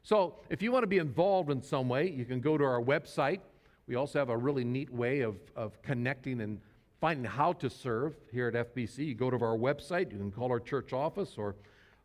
[0.03, 2.79] So, if you want to be involved in some way, you can go to our
[2.79, 3.39] website.
[3.87, 6.61] We also have a really neat way of, of connecting and
[7.01, 8.99] finding how to serve here at FBC.
[8.99, 11.55] You go to our website, you can call our church office, or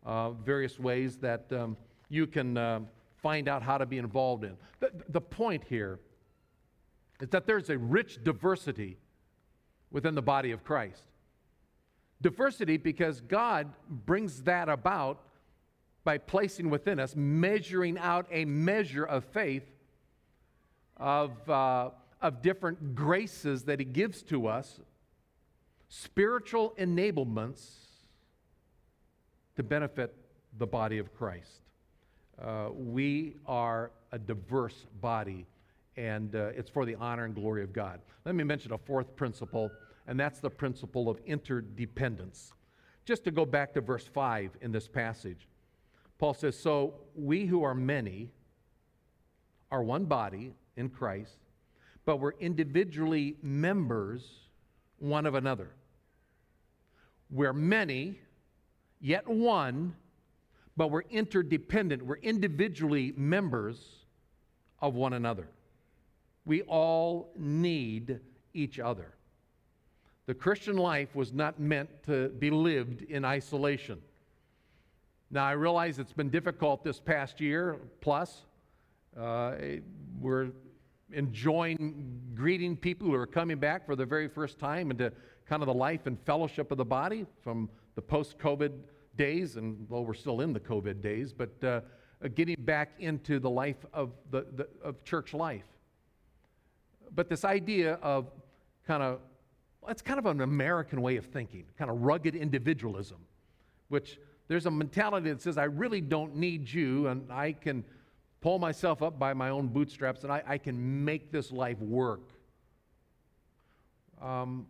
[0.07, 1.77] uh, various ways that um,
[2.09, 2.81] you can uh,
[3.23, 4.57] find out how to be involved in.
[4.81, 6.01] The, the point here
[7.21, 8.97] is that there's a rich diversity
[9.93, 11.03] within the body of Christ.
[12.21, 15.21] Diversity because God brings that about
[16.05, 19.65] by placing within us, measuring out a measure of faith
[20.97, 24.81] of, uh, of different graces that He gives to us,
[25.89, 27.61] spiritual enablements
[29.57, 30.15] to benefit
[30.59, 31.61] the body of Christ.
[32.41, 35.47] Uh, we are a diverse body
[35.97, 38.01] and uh, it's for the honor and glory of God.
[38.25, 39.71] Let me mention a fourth principle,
[40.07, 42.53] and that's the principle of interdependence.
[43.05, 45.49] Just to go back to verse 5 in this passage,
[46.19, 48.31] Paul says, So we who are many
[49.71, 51.39] are one body in Christ,
[52.05, 54.49] but we're individually members
[54.99, 55.71] one of another.
[57.31, 58.21] We're many,
[59.01, 59.97] yet one,
[60.77, 62.03] but we're interdependent.
[62.03, 64.05] We're individually members
[64.81, 65.49] of one another.
[66.45, 68.21] We all need
[68.53, 69.15] each other.
[70.27, 74.01] The Christian life was not meant to be lived in isolation.
[75.31, 78.43] Now, I realize it's been difficult this past year plus.
[79.19, 79.55] Uh,
[80.21, 80.51] we're
[81.13, 85.13] enjoying greeting people who are coming back for the very first time into
[85.47, 88.73] kind of the life and fellowship of the body from the post COVID
[89.17, 91.81] days, and well, we're still in the COVID days, but uh,
[92.35, 95.65] getting back into the life of, the, the, of church life
[97.15, 98.31] but this idea of
[98.87, 99.21] kind of,
[99.89, 103.19] it's kind of an American way of thinking, kind of rugged individualism,
[103.89, 104.19] which
[104.49, 107.85] there's a mentality that says, I really don't need you, and I can
[108.43, 112.33] pull myself up by my own bootstraps and I, I can make this life work.
[114.21, 114.67] Um,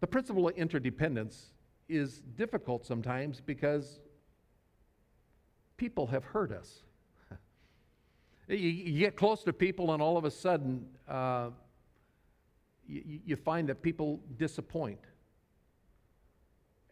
[0.00, 1.52] the principle of interdependence
[1.88, 4.00] is difficult sometimes because
[5.76, 6.82] people have hurt us.
[8.48, 11.50] you, you, get close to people, and all of a sudden, uh,
[12.88, 15.00] you, you, find that people disappoint.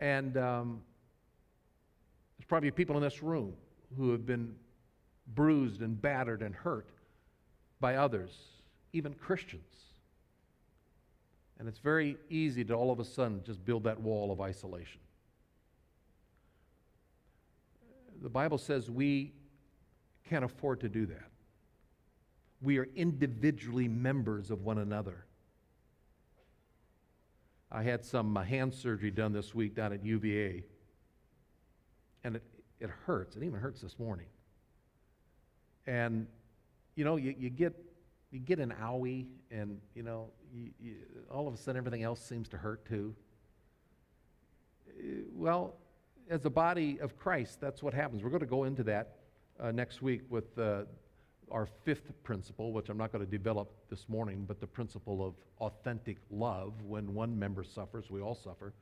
[0.00, 0.82] And um,
[2.38, 3.54] there's probably people in this room
[3.96, 4.54] who have been
[5.34, 6.88] bruised and battered and hurt
[7.80, 8.32] by others,
[8.92, 9.62] even Christians.
[11.58, 15.00] And it's very easy to all of a sudden just build that wall of isolation.
[18.22, 19.32] The Bible says we
[20.28, 21.30] can't afford to do that.
[22.62, 25.26] We are individually members of one another.
[27.74, 30.62] I had some uh, hand surgery done this week down at UVA,
[32.22, 32.42] and it,
[32.78, 33.34] it hurts.
[33.34, 34.26] It even hurts this morning.
[35.84, 36.28] And,
[36.94, 37.74] you know, you, you get
[38.30, 40.94] you get an owie, and, you know, you, you,
[41.30, 43.14] all of a sudden everything else seems to hurt too.
[45.32, 45.74] Well,
[46.30, 48.22] as a body of Christ, that's what happens.
[48.22, 49.16] We're going to go into that
[49.60, 50.82] uh, next week with uh,
[51.50, 55.34] our fifth principle, which I'm not going to develop this morning, but the principle of
[55.60, 56.82] authentic love.
[56.82, 58.72] When one member suffers, we all suffer.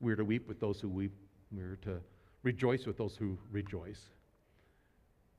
[0.00, 1.12] We're to weep with those who weep,
[1.52, 2.00] we're to
[2.42, 4.10] rejoice with those who rejoice.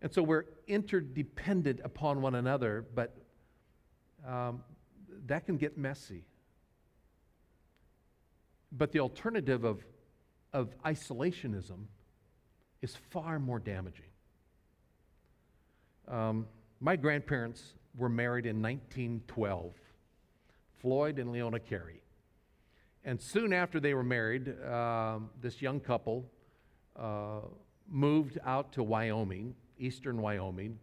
[0.02, 3.16] And so we're interdependent upon one another, but
[4.28, 4.64] um,
[5.28, 6.26] that can get messy.
[8.72, 9.84] But the alternative of,
[10.54, 11.86] of isolationism
[12.82, 14.11] is far more damaging.
[16.12, 16.46] Um,
[16.80, 19.74] my grandparents were married in 1912,
[20.80, 22.04] Floyd and Leona Carey.
[23.04, 26.30] And soon after they were married, uh, this young couple
[26.96, 27.40] uh,
[27.90, 30.78] moved out to Wyoming eastern Wyoming,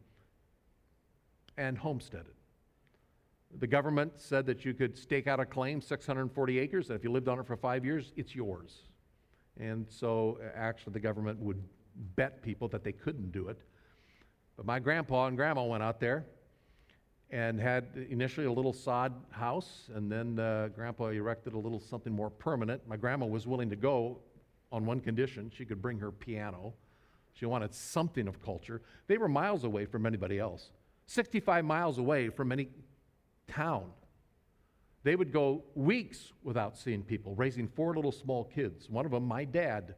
[1.57, 2.35] and homesteaded.
[3.59, 7.11] The government said that you could stake out a claim, 640 acres, and if you
[7.11, 8.83] lived on it for five years, it's yours.
[9.59, 11.63] And so, actually, the government would
[12.17, 13.59] bet people that they couldn't do it.
[14.59, 16.27] But my grandpa and grandma went out there
[17.31, 22.13] and had initially a little sod house, and then uh, grandpa erected a little something
[22.13, 22.87] more permanent.
[22.87, 24.19] My grandma was willing to go
[24.71, 26.75] on one condition she could bring her piano
[27.39, 28.83] she wanted something of culture.
[29.07, 30.73] They were miles away from anybody else,
[31.07, 32.69] 65 miles away from any
[33.47, 33.91] town.
[35.05, 38.91] They would go weeks without seeing people, raising four little small kids.
[38.91, 39.95] One of them, my dad,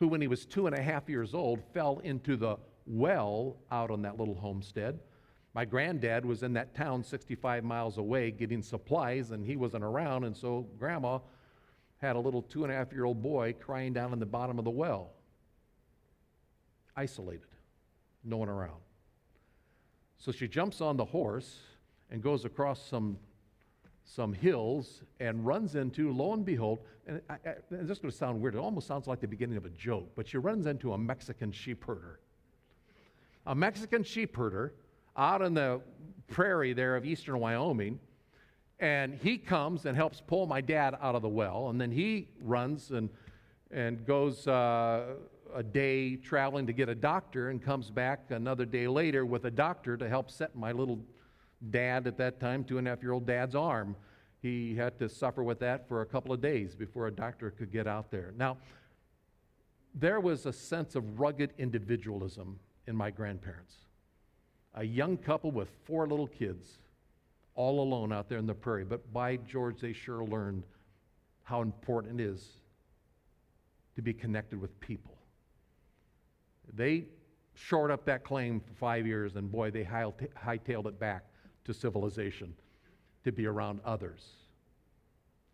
[0.00, 3.90] who, when he was two and a half years old, fell into the well out
[3.90, 5.00] on that little homestead.
[5.54, 10.24] My granddad was in that town 65 miles away getting supplies, and he wasn't around,
[10.24, 11.18] and so grandma
[11.98, 14.58] had a little two and a half year old boy crying down in the bottom
[14.58, 15.12] of the well
[16.96, 17.46] isolated,
[18.24, 18.80] no one around.
[20.18, 21.58] So she jumps on the horse
[22.10, 23.18] and goes across some,
[24.04, 28.16] some hills and runs into, lo and behold, and I, I, this is going to
[28.16, 28.54] sound weird.
[28.54, 31.50] It almost sounds like the beginning of a joke, but she runs into a Mexican
[31.50, 32.20] sheep herder.
[33.46, 34.74] A Mexican sheep herder
[35.16, 35.80] out in the
[36.28, 37.98] prairie there of eastern Wyoming,
[38.78, 42.28] and he comes and helps pull my dad out of the well, and then he
[42.40, 43.08] runs and,
[43.70, 44.46] and goes.
[44.46, 45.14] Uh,
[45.54, 49.50] a day traveling to get a doctor and comes back another day later with a
[49.50, 50.98] doctor to help set my little
[51.70, 53.94] dad at that time, two and a half year old dad's arm.
[54.40, 57.70] He had to suffer with that for a couple of days before a doctor could
[57.70, 58.32] get out there.
[58.36, 58.56] Now,
[59.94, 63.74] there was a sense of rugged individualism in my grandparents.
[64.74, 66.78] A young couple with four little kids,
[67.54, 68.84] all alone out there in the prairie.
[68.84, 70.64] But by George, they sure learned
[71.42, 72.48] how important it is
[73.96, 75.14] to be connected with people.
[76.72, 77.06] They
[77.54, 81.24] shored up that claim for five years, and boy, they hightailed it back
[81.64, 82.54] to civilization
[83.24, 84.30] to be around others.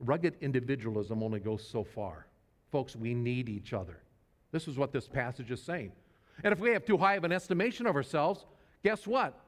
[0.00, 2.26] Rugged individualism only goes so far.
[2.70, 3.98] Folks, we need each other.
[4.52, 5.92] This is what this passage is saying.
[6.44, 8.46] And if we have too high of an estimation of ourselves,
[8.84, 9.38] guess what?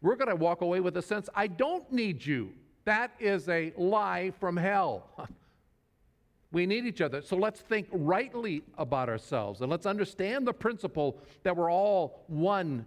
[0.00, 2.52] We're going to walk away with a sense, I don't need you.
[2.84, 5.08] That is a lie from hell.
[6.52, 7.22] We need each other.
[7.22, 12.84] So let's think rightly about ourselves and let's understand the principle that we're all one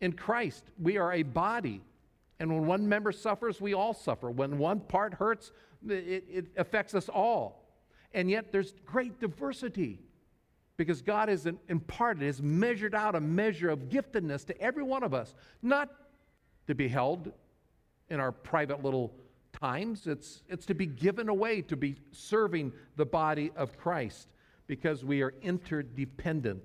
[0.00, 0.64] in Christ.
[0.80, 1.82] We are a body.
[2.38, 4.30] And when one member suffers, we all suffer.
[4.30, 5.50] When one part hurts,
[5.88, 7.68] it, it affects us all.
[8.14, 9.98] And yet there's great diversity
[10.82, 15.14] because God has imparted, has measured out a measure of giftedness to every one of
[15.14, 15.90] us, not
[16.66, 17.30] to be held
[18.10, 19.14] in our private little
[19.52, 24.26] times it's, it's to be given away, to be serving the body of Christ
[24.66, 26.64] because we are interdependent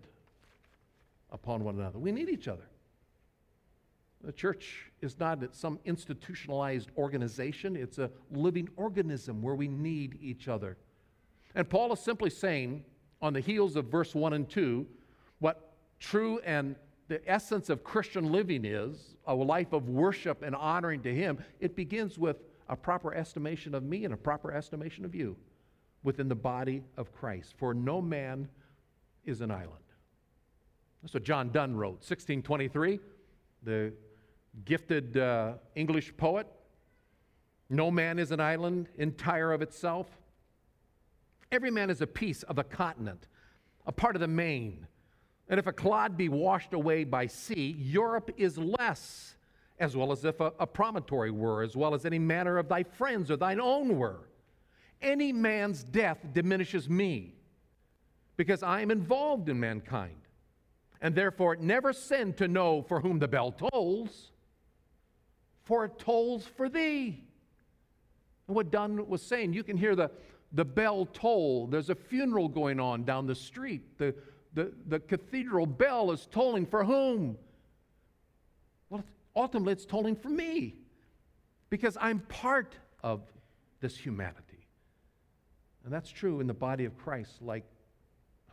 [1.32, 2.00] upon one another.
[2.00, 2.68] We need each other.
[4.24, 10.48] The church is not some institutionalized organization, it's a living organism where we need each
[10.48, 10.78] other.
[11.54, 12.84] And Paul is simply saying,
[13.22, 14.86] on the heels of verse 1 and 2,
[15.40, 16.76] what true and
[17.08, 21.44] the essence of Christian living is a life of worship and honoring to Him.
[21.60, 22.38] It begins with
[22.70, 25.38] a proper estimation of me and a proper estimation of you
[26.04, 27.56] within the body of Christ.
[27.58, 28.50] For no man
[29.26, 29.84] is an island.
[31.02, 33.00] That's what John Donne wrote, 1623,
[33.64, 33.94] the
[34.66, 36.48] gifted uh, English poet.
[37.70, 40.08] No man is an island entire of itself.
[41.52, 43.28] Every man is a piece of a continent,
[43.86, 44.88] a part of the main.
[45.50, 49.36] And if a clod be washed away by sea, Europe is less,
[49.80, 52.84] as well as if a, a promontory were, as well as any manner of thy
[52.84, 54.30] friends or thine own were.
[55.02, 57.36] Any man's death diminishes me,
[58.36, 60.16] because I am involved in mankind.
[61.00, 64.32] And therefore, never sin to know for whom the bell tolls,
[65.64, 67.24] for it tolls for thee.
[68.48, 70.10] And what Donne was saying, you can hear the,
[70.52, 71.68] the bell toll.
[71.68, 73.98] There's a funeral going on down the street.
[73.98, 74.16] The,
[74.54, 77.38] the, the cathedral bell is tolling for whom?
[78.90, 79.04] Well,
[79.36, 80.76] ultimately, it's tolling for me
[81.70, 83.22] because I'm part of
[83.82, 84.66] this humanity.
[85.84, 87.64] And that's true in the body of Christ like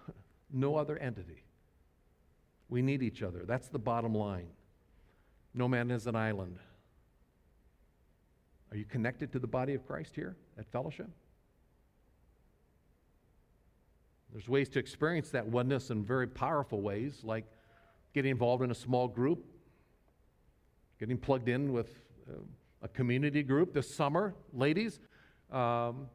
[0.52, 1.44] no other entity.
[2.68, 3.44] We need each other.
[3.46, 4.48] That's the bottom line.
[5.52, 6.58] No man is an island.
[8.70, 11.08] Are you connected to the body of Christ here at fellowship?
[14.34, 17.44] There's ways to experience that oneness in very powerful ways, like
[18.14, 19.44] getting involved in a small group,
[20.98, 21.90] getting plugged in with
[22.28, 22.40] uh,
[22.82, 24.34] a community group this summer.
[24.52, 24.98] Ladies,
[25.52, 26.08] um,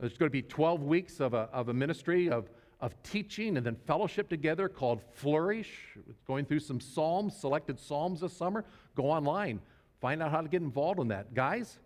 [0.00, 2.48] there's going to be 12 weeks of a, of a ministry of,
[2.80, 5.98] of teaching and then fellowship together called Flourish.
[6.08, 8.64] It's going through some Psalms, selected Psalms this summer.
[8.94, 9.60] Go online,
[10.00, 11.34] find out how to get involved in that.
[11.34, 11.80] Guys,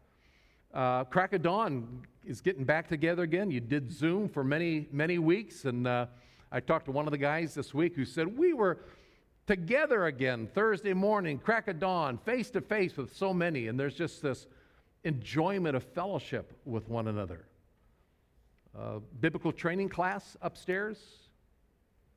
[0.73, 3.51] uh, Crack of Dawn is getting back together again.
[3.51, 6.07] You did Zoom for many, many weeks, and uh,
[6.53, 8.79] I talked to one of the guys this week who said, We were
[9.47, 13.95] together again Thursday morning, crack of dawn, face to face with so many, and there's
[13.95, 14.47] just this
[15.05, 17.47] enjoyment of fellowship with one another.
[18.79, 20.99] Uh, biblical training class upstairs.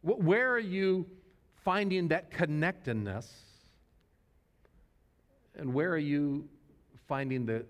[0.02, 1.08] Where are you
[1.64, 3.32] finding that connectedness?
[5.56, 6.50] And where are you
[7.08, 7.66] finding the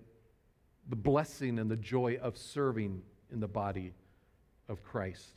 [0.88, 3.92] the blessing and the joy of serving in the body
[4.68, 5.34] of Christ.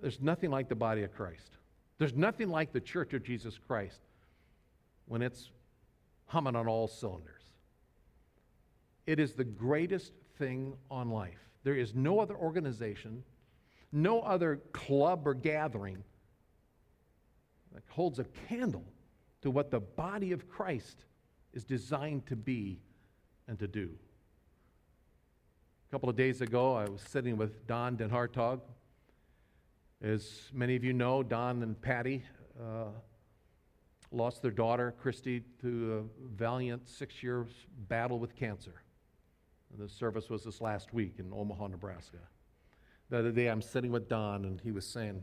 [0.00, 1.56] There's nothing like the body of Christ.
[1.98, 4.00] There's nothing like the church of Jesus Christ
[5.06, 5.50] when it's
[6.26, 7.42] humming on all cylinders.
[9.06, 11.38] It is the greatest thing on life.
[11.62, 13.22] There is no other organization,
[13.92, 16.02] no other club or gathering
[17.72, 18.84] that holds a candle
[19.42, 21.04] to what the body of Christ
[21.54, 22.80] is designed to be
[23.48, 23.90] and to do.
[25.88, 28.60] A couple of days ago, I was sitting with Don Den Hartog.
[30.02, 32.22] As many of you know, Don and Patty
[32.60, 32.86] uh,
[34.10, 37.46] lost their daughter, Christy, to a valiant six year
[37.88, 38.82] battle with cancer.
[39.72, 42.18] And the service was this last week in Omaha, Nebraska.
[43.10, 45.22] The other day, I'm sitting with Don, and he was saying,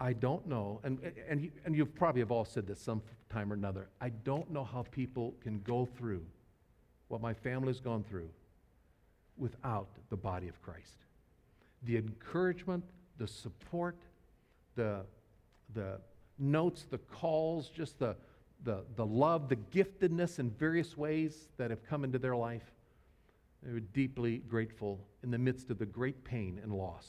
[0.00, 0.98] I don't know, and,
[1.28, 3.88] and, and you've probably have all said this some time or another.
[4.00, 6.24] I don't know how people can go through
[7.08, 8.28] what my family's gone through
[9.36, 11.04] without the body of Christ.
[11.84, 12.84] The encouragement,
[13.18, 13.96] the support,
[14.74, 15.04] the,
[15.74, 16.00] the
[16.38, 18.16] notes, the calls, just the,
[18.64, 22.72] the, the love, the giftedness in various ways that have come into their life.
[23.62, 27.06] They were deeply grateful in the midst of the great pain and loss.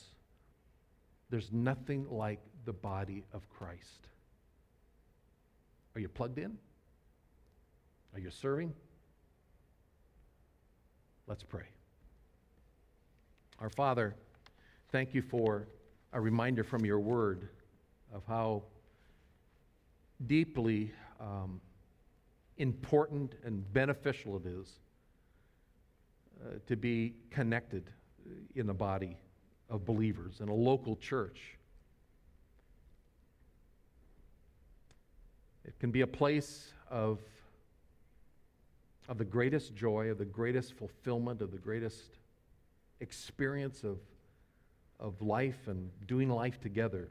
[1.29, 4.07] There's nothing like the body of Christ.
[5.95, 6.57] Are you plugged in?
[8.13, 8.73] Are you serving?
[11.27, 11.65] Let's pray.
[13.59, 14.15] Our Father,
[14.93, 15.67] thank you for
[16.13, 17.49] a reminder from your word
[18.13, 18.63] of how
[20.25, 21.59] deeply um,
[22.57, 24.79] important and beneficial it is
[26.41, 27.89] uh, to be connected
[28.55, 29.17] in the body
[29.69, 31.57] of believers in a local church.
[35.65, 37.19] It can be a place of
[39.07, 42.17] of the greatest joy, of the greatest fulfillment, of the greatest
[42.99, 43.99] experience of,
[44.99, 47.09] of life and doing life together.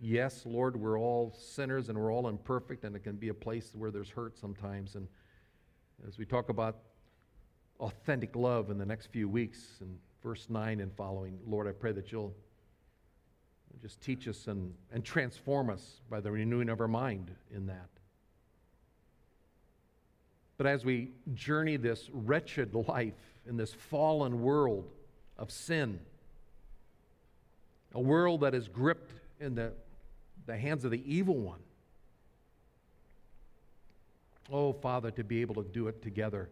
[0.00, 3.72] Yes, Lord, we're all sinners and we're all imperfect, and it can be a place
[3.74, 4.94] where there's hurt sometimes.
[4.94, 5.08] And
[6.06, 6.78] as we talk about
[7.80, 11.92] authentic love in the next few weeks, in verse 9 and following, Lord, I pray
[11.92, 12.34] that you'll
[13.80, 17.88] just teach us and, and transform us by the renewing of our mind in that.
[20.58, 23.14] But as we journey this wretched life
[23.46, 24.90] in this fallen world
[25.38, 26.00] of sin,
[27.94, 29.72] a world that is gripped in the,
[30.46, 31.60] the hands of the evil one,
[34.52, 36.50] oh, Father, to be able to do it together,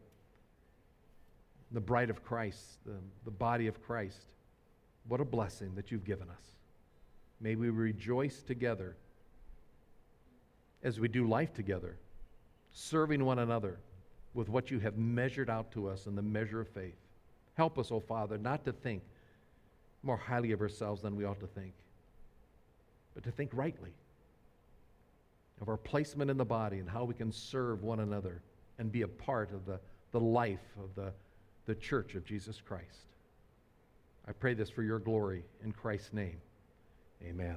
[1.72, 2.94] the bride of Christ, the,
[3.24, 4.20] the body of Christ,
[5.08, 6.44] what a blessing that you've given us.
[7.40, 8.96] May we rejoice together
[10.84, 11.96] as we do life together,
[12.70, 13.80] serving one another
[14.36, 16.94] with what you have measured out to us in the measure of faith.
[17.54, 19.02] Help us, O oh Father, not to think
[20.02, 21.72] more highly of ourselves than we ought to think,
[23.14, 23.90] but to think rightly
[25.62, 28.42] of our placement in the body and how we can serve one another
[28.78, 29.80] and be a part of the,
[30.12, 31.12] the life of the,
[31.64, 33.06] the church of Jesus Christ.
[34.28, 36.36] I pray this for your glory in Christ's name.
[37.24, 37.56] Amen.